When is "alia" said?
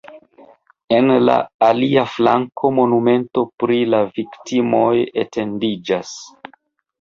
1.67-2.05